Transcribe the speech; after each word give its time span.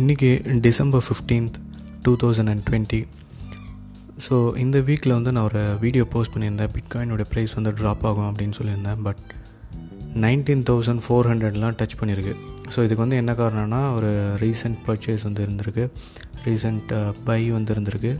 இன்றைக்கி 0.00 0.28
December 0.66 1.02
fifteenth 1.06 1.56
two 2.04 2.12
thousand 2.20 2.50
and 2.52 2.62
twenty 2.66 3.00
so 4.26 4.34
இந்த 4.62 4.78
வீக்கில் 4.86 5.14
வந்து 5.16 5.32
நான் 5.34 5.46
ஒரு 5.48 5.62
வீடியோ 5.82 6.04
போஸ்ட் 6.12 6.32
பண்ணியிருந்தேன். 6.34 6.70
பிட்காயினோட 6.76 7.24
ப்ரைஸ் 7.32 7.54
வந்து 7.58 7.70
ட்ராப் 7.78 8.04
ஆகும் 8.10 8.28
அப்படின்னு 8.28 8.56
சொல்லியிருந்தேன். 8.58 9.00
பட் 9.06 9.22
நைன்டீன் 10.24 10.64
தௌசண்ட் 10.70 11.02
ஃபோர் 11.06 11.28
ஹண்ட்ரட்லாம் 11.30 11.76
டச் 11.80 11.98
பண்ணியிருக்கு. 12.00 12.34
ஸோ 12.74 12.78
இதுக்கு 12.86 13.02
வந்து 13.04 13.20
என்ன 13.22 13.34
காரணம்னா 13.40 13.80
ஒரு 13.98 14.10
ரீசெண்ட் 14.44 14.80
பர்ச்சேஸ் 14.86 15.26
வந்து 15.28 15.44
இருந்திருக்கு. 15.46 15.86
ரீசெண்ட் 16.46 16.92
பை 17.28 17.40
uh, 17.42 17.52
வந்து 17.56 17.74
இருந்திருக்கு. 17.76 18.14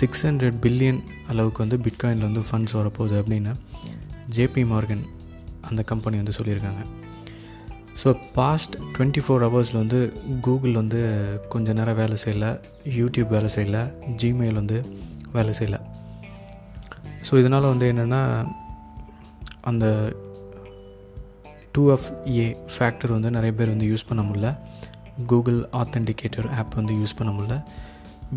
சிக்ஸ் 0.00 0.24
ஹண்ட்ரட் 0.28 0.60
பில்லியன் 0.66 1.00
அளவுக்கு 1.32 1.62
வந்து 1.64 1.80
பிட்காயினில் 1.88 2.28
வந்து 2.30 2.44
ஃபண்ட்ஸ் 2.50 2.76
வரப்போகுது 2.80 3.16
அப்படின்னு 3.22 3.54
ஜேபி 4.36 4.64
மார்கன் 4.74 5.04
அந்த 5.70 5.82
கம்பெனி 5.92 6.18
வந்து 6.22 6.38
சொல்லியிருக்காங்க. 6.40 6.82
ஸோ 8.02 8.08
பாஸ்ட் 8.38 8.74
டுவெண்ட்டி 8.94 9.22
ஃபோர் 9.24 9.44
ஹவர்ஸில் 9.46 9.80
வந்து 9.82 10.00
கூகுள் 10.46 10.74
வந்து 10.80 11.00
கொஞ்ச 11.52 11.72
நேரம் 11.78 11.98
வேலை 12.00 12.16
செய்யலை 12.24 12.50
யூடியூப் 12.98 13.30
வேலை 13.36 13.50
செய்யலை 13.56 13.82
ஜிமெயில் 14.22 14.60
வந்து 14.60 14.78
வேலை 15.36 15.52
செய்யலை. 15.58 15.80
ஸோ 17.28 17.38
இதனால் 17.40 17.72
வந்து 17.72 17.86
என்னென்னா 17.92 18.20
அந்த 19.70 19.86
டூ 21.72 21.82
எஃப் 21.94 22.10
ஏ 22.36 22.44
ஃபேக்டர் 22.74 23.14
வந்து 23.14 23.30
நிறைய 23.30 23.52
பேர் 23.58 23.72
வந்து 23.74 23.88
யூஸ் 23.92 24.08
பண்ண 24.10 24.22
முடில 24.28 24.50
கூகுள் 25.30 25.58
ஆத்தன்டிகேட்டர் 25.80 26.48
ஆப் 26.60 26.76
வந்து 26.80 26.94
யூஸ் 27.00 27.18
பண்ண 27.18 27.32
முடில 27.38 27.56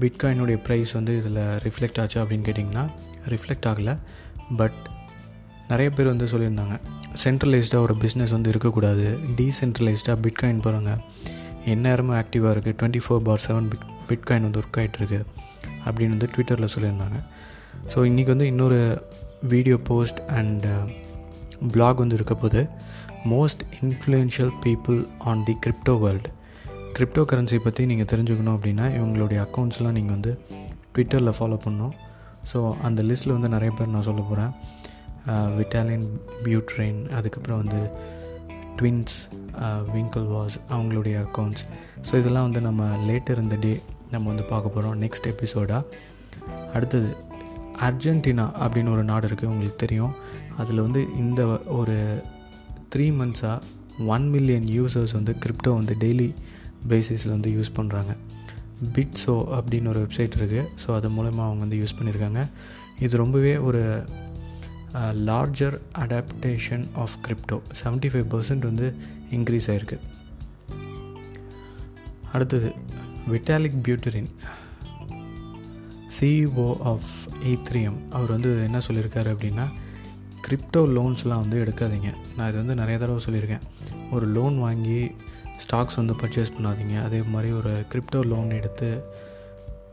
பிட்காயினுடைய 0.02 0.58
ப்ரைஸ் 0.66 0.92
வந்து 1.00 1.14
இதில் 1.20 1.42
ரிஃப்ளெக்ட் 1.66 2.00
ஆச்சு 2.02 2.18
அப்படின்னு 2.24 2.48
கேட்டிங்கன்னா 2.48 2.86
ரிஃப்ளெக்ட் 3.34 3.70
ஆகலை. 3.72 3.96
பட் 4.62 4.80
நிறைய 5.72 5.90
பேர் 5.96 6.12
வந்து 6.14 6.28
சொல்லியிருந்தாங்க. 6.34 6.76
சென்ட்ரலைஸ்டாக 7.24 7.86
ஒரு 7.86 7.94
பிஸ்னஸ் 8.04 8.34
வந்து 8.36 8.50
இருக்கக்கூடாது. 8.54 9.06
டீசென்ட்ரலைஸ்டாக 9.38 10.18
பிட்காயின் 10.26 10.64
போகிறாங்க 10.66 10.92
எந்நேரமும் 11.74 12.18
ஆக்டிவாக 12.22 12.52
இருக்குது 12.56 12.78
twenty 12.80 13.02
four 13.06 13.24
bar 13.28 13.44
seven 13.46 13.68
bit 13.72 13.86
bitcoin 14.10 14.46
வந்து 14.48 14.60
ஒர்க் 14.62 14.80
ஆகிட்டுருக்கு 14.82 15.20
அப்படின்னு 15.86 16.16
வந்து 16.16 16.30
ட்விட்டரில் 16.34 16.72
சொல்லியிருந்தாங்க. 16.76 17.18
ஸோ 17.92 18.00
இன்றைக்கி 18.10 18.32
வந்து 18.36 18.48
இன்னொரு 18.54 18.80
வீடியோ 19.54 19.78
போஸ்ட் 19.90 20.22
அண்ட் 20.40 20.68
பிளாக் 21.74 22.02
வந்து 22.04 22.18
இருக்க 22.20 22.36
போது 22.36 22.62
most 23.34 23.64
influential 23.84 24.54
people 24.66 25.00
on 25.32 25.44
the 25.48 25.56
crypto 25.66 25.96
world 26.04 26.30
crypto 26.98 27.24
currency 27.32 27.58
பற்றி 27.66 27.86
நீங்கள் 27.92 28.10
தெரிஞ்சுக்கணும் 28.12 28.56
அப்படின்னா 28.58 28.86
இவங்களுடைய 28.98 29.40
அக்கௌண்ட்ஸ்லாம் 29.46 29.98
நீங்கள் 30.00 30.16
வந்து 30.18 30.32
ட்விட்டரில் 30.94 31.38
ஃபாலோ 31.38 31.58
பண்ணணும். 31.66 31.96
ஸோ 32.52 32.60
அந்த 32.88 33.02
லிஸ்ட்டில் 33.10 33.36
வந்து 33.38 33.50
நிறைய 33.56 33.72
பேர் 33.78 33.94
நான் 33.96 34.08
சொல்ல 34.10 34.22
போகிறேன் 34.30 34.52
விட்டாலின் 35.28 36.20
பியூட்ரெயின் 36.44 37.10
அதுக்கப்புறம் 37.10 37.58
வந்து 37.58 37.90
ட்வின்ஸ் 38.78 39.28
விங்கிள் 39.94 40.28
வாஸ் 40.28 40.58
அவங்களுடைய 40.70 41.26
அக்கௌண்ட்ஸ் 41.26 41.64
ஸோ 42.12 42.16
இதெல்லாம் 42.16 42.44
வந்து 42.44 42.62
நம்ம 42.62 42.98
லேட்டர் 43.08 43.42
இந்த 43.42 43.56
டே 43.56 43.82
நம்ம 44.12 44.28
வந்து 44.28 44.44
பார்க்க 44.44 44.70
போகிறோம் 44.70 45.02
நெக்ஸ்ட் 45.02 45.28
எபிசோடாக 45.28 45.84
அடுத்தது 46.74 47.16
அர்ஜென்டினா 47.82 48.52
அப்படின்னு 48.60 48.92
ஒரு 48.92 49.04
நாடு 49.04 49.28
இருக்குது 49.28 49.46
உங்களுக்கு 49.46 49.76
தெரியும். 49.76 50.14
அதில் 50.58 50.82
வந்து 50.82 51.08
இந்த 51.18 51.46
ஒரு 51.68 52.22
த்ரீ 52.96 53.12
மந்த்ஸாக 53.12 53.62
ஒன் 54.08 54.30
மில்லியன் 54.30 54.64
யூசர்ஸ் 54.64 55.12
வந்து 55.12 55.36
கிரிப்டோ 55.46 55.74
வந்து 55.74 55.96
டெய்லி 56.00 56.34
பேசிஸில் 56.88 57.30
வந்து 57.30 57.50
யூஸ் 57.50 57.72
பண்ணுறாங்க 57.78 58.16
பிட்ஸோ 58.96 59.46
அப்படின்னு 59.52 59.88
ஒரு 59.88 60.00
வெப்சைட் 60.00 60.36
இருக்குது 60.36 60.66
ஸோ 60.86 60.94
அது 60.94 61.10
மூலமாக 61.10 61.44
அவங்க 61.44 61.60
வந்து 61.60 61.78
யூஸ் 61.78 61.96
பண்ணியிருக்காங்க 62.00 62.48
இது 63.00 63.18
ரொம்பவே 63.18 63.58
ஒரு 63.58 64.06
larger 65.28 65.78
adaptation 65.98 66.86
of 66.94 67.18
crypto 67.28 67.58
seventy 67.84 68.10
five 68.14 68.28
percent 68.34 68.66
வந்து 68.70 68.96
இன்க்ரீஸ் 69.32 69.68
ஆகிருக்கு 69.68 69.98
அடுத்தது 72.34 72.74
Vitalik 73.32 73.78
Buterin 73.86 74.32
CEO 76.20 76.80
of 76.82 77.12
Ethereum 77.44 78.00
அவர் 78.10 78.30
வந்து 78.30 78.64
என்ன 78.64 78.78
சொல்லியிருக்காரு 78.88 79.30
அப்படின்னா 79.36 79.68
கிரிப்டோ 80.48 80.82
லோன்ஸ்லாம் 80.96 81.44
வந்து 81.44 81.64
எடுக்காதீங்க. 81.64 82.10
நான் 82.38 82.48
இது 82.48 82.58
வந்து 82.58 82.76
நிறைய 82.76 83.00
தடவை 83.00 83.22
சொல்லியிருக்கேன். 83.26 83.66
ஒரு 84.12 84.28
லோன் 84.28 84.60
வாங்கி 84.60 85.12
ஸ்டாக்ஸ் 85.64 85.96
வந்து 85.96 86.14
பர்ச்சேஸ் 86.14 86.54
பண்ணாதீங்க. 86.58 87.04
அதே 87.04 87.22
மாதிரி 87.22 87.52
ஒரு 87.54 87.86
கிரிப்டோ 87.94 88.26
லோன் 88.26 88.50
எடுத்து 88.50 89.04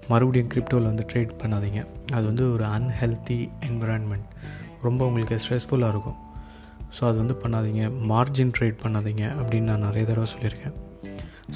மறுபடியும் 0.08 0.48
கிரிப்டோவில் 0.54 0.90
வந்து 0.92 1.06
ட்ரேட் 1.12 1.32
பண்ணாதீங்க. 1.42 1.86
அது 2.12 2.26
வந்து 2.26 2.52
ஒரு 2.52 2.64
அன்ஹெல்த்தி 2.64 3.48
என்விரான்மெண்ட் 3.60 4.28
ரொம்ப 4.88 5.02
உங்களுக்கு 5.10 5.36
ஸ்ட்ரெஸ்ஃபுல்லாக 5.44 5.92
இருக்கும். 5.94 6.18
ஸோ 6.96 7.02
அது 7.08 7.16
வந்து 7.22 7.36
பண்ணாதீங்க. 7.42 7.84
மார்ஜின் 8.12 8.52
ட்ரேட் 8.58 8.82
பண்ணாதீங்க 8.84 9.24
அப்படின்னு 9.40 9.70
நான் 9.72 9.86
நிறைய 9.88 10.04
தடவை 10.10 10.28
சொல்லியிருக்கேன். 10.34 10.76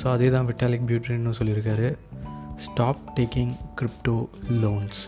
ஸோ 0.00 0.06
அதே 0.14 0.28
தான் 0.34 0.48
விட்டாலிக் 0.48 0.86
பியூட்ரின்னு 0.88 1.38
சொல்லியிருக்காரு 1.38 1.88
stop 2.66 3.02
taking 3.18 3.52
crypto 3.78 4.16
loans 4.62 5.00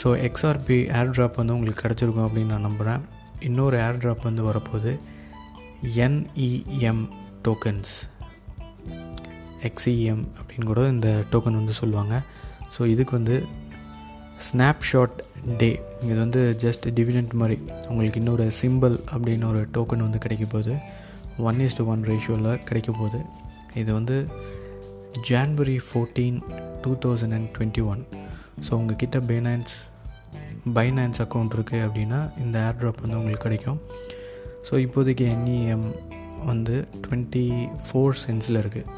so 0.00 0.08
XRP 0.26 0.76
airdrop 1.16 1.38
வந்து 1.40 1.54
உங்களுக்கு 1.56 1.82
கிடச்சிருக்கும் 1.84 2.26
அப்படின்னு 2.26 2.52
நான் 2.54 2.66
நம்புகிறேன் 2.68 3.02
இன்னொரு 3.48 3.76
ஏர் 3.86 4.00
ட்ராப் 4.02 4.28
வந்து 4.28 4.42
வரப்போகுது. 4.48 4.92
என்இஎம் 6.04 7.02
டோக்கன்ஸ் 7.46 7.92
எக்ஸ்இஎம் 9.68 10.22
அப்படின்னு 10.38 10.68
கூட 10.70 10.82
இந்த 10.94 11.10
டோக்கன் 11.32 11.58
வந்து 11.60 11.74
சொல்லுவாங்க. 11.80 12.14
ஸோ 12.74 12.86
இதுக்கு 12.92 13.14
வந்து 13.18 13.36
ஸ்னாப்ஷாட் 14.46 15.18
டே 15.60 15.68
இது 16.04 16.16
வந்து 16.24 16.40
ஜஸ்ட் 16.62 16.84
டிவிடெண்ட் 16.96 17.32
மாதிரி. 17.40 17.56
உங்களுக்கு 17.90 18.20
இன்னொரு 18.20 18.44
சிம்பிள் 18.60 18.94
அப்படின்னு 19.12 19.46
ஒரு 19.52 19.60
டோக்கன் 19.76 20.04
வந்து 20.06 20.20
கிடைக்க 20.24 20.44
போகுது. 20.54 20.74
ஒன் 21.48 21.58
இஸ் 21.66 21.76
டு 21.78 21.84
ஒன் 21.92 22.02
ரேஷியோவில் 22.10 22.60
கிடைக்க 22.68 22.90
போகுது. 23.00 23.20
இது 23.82 23.90
வந்து 23.98 24.16
January 25.28 25.76
fourteen 25.86 26.38
two 26.84 26.92
thousand 27.04 27.34
and 27.38 27.50
twenty 27.56 27.84
one 27.92 28.02
so 28.66 28.72
உங்ககிட்ட 28.80 29.18
பைனான்ஸ் 29.30 29.74
பைனான்ஸ் 30.78 31.20
அக்கௌண்ட் 31.24 31.54
இருக்குது 31.56 31.84
அப்படின்னா 31.86 32.20
இந்த 32.42 32.56
ஏர் 32.66 32.78
ட்ராப் 32.80 33.04
வந்து 33.04 33.18
உங்களுக்கு 33.20 33.46
கிடைக்கும். 33.48 33.80
ஸோ 34.68 34.74
இப்போதைக்கு 34.86 35.24
என்இஎம் 35.34 35.86
வந்து 36.50 36.76
டுவெண்ட்டி 37.04 37.46
ஃபோர் 37.86 38.18
சென்ஸில் 38.24 38.60
இருக்குது 38.62 38.88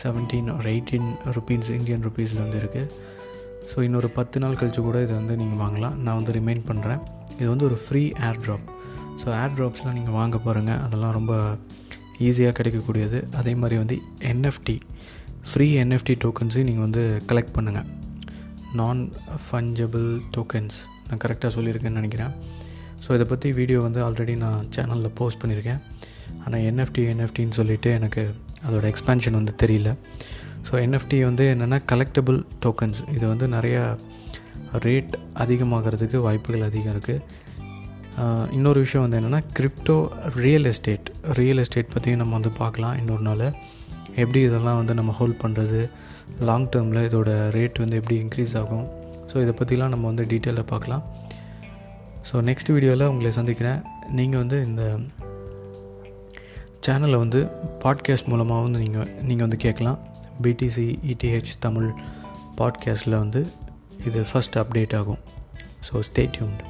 செவன்டீன் 0.00 0.48
ஒரு 0.56 0.68
எயிட்டீன் 0.74 1.08
ருபீஸ் 1.36 1.70
இந்தியன் 1.78 2.04
ருபீஸில் 2.08 2.44
வந்து 2.44 2.58
இருக்குது 2.62 2.90
ஸோ 3.70 3.78
இன்னொரு 3.86 4.08
பத்து 4.18 4.38
நாள் 4.42 4.58
கழித்து 4.60 4.82
கூட 4.88 4.98
இதை 5.06 5.14
வந்து 5.20 5.34
நீங்கள் 5.42 5.60
வாங்கலாம். 5.64 5.96
நான் 6.04 6.18
வந்து 6.20 6.34
ரிமைண்ட் 6.38 6.64
பண்ணுறேன் 6.70 7.00
இது 7.40 7.48
வந்து 7.52 7.66
ஒரு 7.70 7.76
ஃப்ரீ 7.84 8.02
ஏர் 8.28 8.40
ட்ராப் 8.44 8.66
ஸோ 9.22 9.28
ஏர் 9.42 9.54
ட்ராப்ஸ்லாம் 9.58 9.96
நீங்கள் 9.98 10.16
வாங்க 10.20 10.36
பாருங்கள் 10.46 10.80
அதெல்லாம் 10.86 11.14
ரொம்ப 11.18 11.34
ஈஸியாக 12.28 12.54
கிடைக்கக்கூடியது. 12.58 13.18
அதே 13.40 13.52
மாதிரி 13.62 13.76
வந்து 13.82 13.96
என்எஃப்டி 14.32 14.76
ஃப்ரீ 15.50 15.66
என்எஃப்டி 15.82 16.14
டோக்கன்ஸையும் 16.24 16.68
நீங்கள் 16.70 16.86
வந்து 16.86 17.02
கலெக்ட் 17.30 17.54
பண்ணுங்கள் 17.56 17.88
நான் 18.78 19.00
ஃபஞ்சபிள் 19.46 20.08
டோக்கன்ஸ் 20.36 20.78
நான் 21.08 21.20
கரெக்டாக 21.24 21.50
சொல்லியிருக்கேன்னு 21.56 22.00
நினைக்கிறேன். 22.00 22.32
ஸோ 23.04 23.08
இதை 23.16 23.26
பற்றி 23.32 23.48
வீடியோ 23.58 23.78
வந்து 23.86 24.00
ஆல்ரெடி 24.06 24.34
நான் 24.44 24.66
சேனலில் 24.74 25.14
போஸ்ட் 25.20 25.40
பண்ணியிருக்கேன். 25.42 25.80
ஆனால் 26.44 26.64
என்எஃப்டி 26.70 27.02
என்எஃப்டின்னு 27.12 27.56
சொல்லிவிட்டு 27.60 27.90
எனக்கு 27.98 28.22
அதோட 28.66 28.84
எக்ஸ்பேன்ஷன் 28.92 29.38
வந்து 29.40 29.54
தெரியல. 29.62 29.90
ஸோ 30.66 30.74
என்எஃப்டி 30.84 31.18
வந்து 31.28 31.44
என்னென்னா 31.54 31.78
கலெக்டபிள் 31.92 32.38
டோக்கன்ஸ் 32.64 33.00
இது 33.16 33.24
வந்து 33.32 33.46
நிறையா 33.56 33.82
ரேட் 34.86 35.14
அதிகமாகிறதுக்கு 35.42 36.18
வாய்ப்புகள் 36.26 36.66
அதிகம் 36.68 36.94
இருக்குது 36.94 37.46
இன்னொரு 38.56 38.78
விஷயம் 38.84 39.04
வந்து 39.04 39.18
என்னென்னா 39.18 39.40
crypto 39.56 39.96
real 40.44 40.68
estate 40.70 41.08
real 41.38 41.60
estate 41.62 41.92
பற்றியும் 41.94 42.20
நம்ம 42.22 42.34
வந்து 42.38 42.50
பார்க்கலாம் 42.62 42.96
இன்னொரு 43.00 43.24
நாள். 43.28 43.44
எப்படி 44.22 44.40
இதெல்லாம் 44.46 44.78
வந்து 44.80 44.94
நம்ம 44.98 45.12
ஹோல்ட் 45.18 45.38
பண்ணுறது 45.42 45.80
லாங் 46.48 46.66
டேர்மில் 46.74 47.06
இதோட 47.08 47.30
ரேட் 47.56 47.78
வந்து 47.82 47.98
எப்படி 48.00 48.16
இன்க்ரீஸ் 48.24 48.54
ஆகும்? 48.60 48.86
ஸோ 49.30 49.36
இதை 49.44 49.54
பற்றிலாம் 49.60 49.92
நம்ம 49.94 50.06
வந்து 50.10 50.24
டீட்டெயிலில் 50.32 50.70
பார்க்கலாம். 50.72 51.04
ஸோ 52.30 52.42
நெக்ஸ்ட் 52.48 52.72
வீடியோவில் 52.74 53.08
உங்களை 53.12 53.32
சந்திக்கிறேன். 53.38 53.80
நீங்கள் 54.18 54.42
வந்து 54.42 54.58
இந்த 54.68 54.82
சேனலை 56.86 57.18
வந்து 57.24 57.40
பாட்காஸ்ட் 57.84 58.30
மூலமாக 58.32 58.64
வந்து 58.66 58.78
நீங்கள் 58.84 59.08
நீங்கள் 59.28 59.46
வந்து 59.46 59.60
கேட்கலாம். 59.64 59.98
பிடிசி 60.42 60.86
இடிஹெச் 61.06 61.58
தமிழ் 61.58 61.90
பாட்காஸ்ட்டில் 62.58 63.18
வந்து 63.18 63.46
இது 64.06 64.26
ஃபஸ்ட் 64.32 64.54
அப்டேட் 64.54 64.96
ஆகும். 64.96 65.18
So 65.92 65.96
stay 65.96 66.30
tuned 66.30 66.67